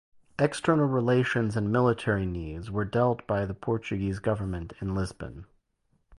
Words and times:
External 0.39 0.87
relations 0.87 1.55
and 1.55 1.71
military 1.71 2.25
needs 2.25 2.71
were 2.71 2.83
dealt 2.83 3.27
by 3.27 3.45
the 3.45 3.53
Portuguese 3.53 4.17
government 4.17 4.73
in 4.81 4.95
Lisbon. 4.95 5.45